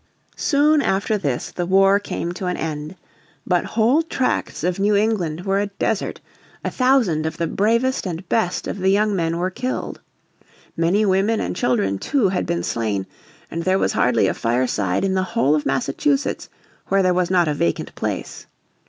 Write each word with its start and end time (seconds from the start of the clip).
Soon 0.35 0.81
after 0.81 1.15
this 1.15 1.51
the 1.51 1.67
war 1.67 1.99
came 1.99 2.31
to 2.31 2.47
an 2.47 2.57
end. 2.57 2.95
But 3.45 3.65
whole 3.77 4.01
tracts 4.01 4.63
of 4.63 4.79
New 4.79 4.95
England 4.95 5.45
were 5.45 5.59
a 5.59 5.67
desert, 5.67 6.19
a 6.65 6.71
thousand 6.71 7.27
of 7.27 7.37
the 7.37 7.45
bravest 7.45 8.07
and 8.07 8.27
best 8.27 8.67
of 8.67 8.79
the 8.79 8.89
young 8.89 9.15
men 9.15 9.37
were 9.37 9.51
killed. 9.51 10.01
Many 10.75 11.05
women 11.05 11.39
and 11.39 11.55
children, 11.55 11.99
too, 11.99 12.29
had 12.29 12.47
been 12.47 12.63
slain, 12.63 13.05
and 13.51 13.61
there 13.61 13.77
was 13.77 13.91
hardly 13.93 14.25
a 14.25 14.33
fireside 14.33 15.03
in 15.05 15.13
the 15.13 15.21
whole 15.21 15.53
of 15.53 15.67
Massachusetts 15.67 16.49
where 16.87 17.03
there 17.03 17.13
was 17.13 17.29
not 17.29 17.47
a 17.47 17.53
vacant 17.53 17.93
place. 17.93 18.47